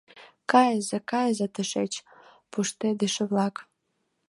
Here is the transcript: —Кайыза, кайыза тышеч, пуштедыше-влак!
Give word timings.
—Кайыза, 0.51 0.99
кайыза 1.11 1.47
тышеч, 1.55 1.93
пуштедыше-влак! 2.51 3.55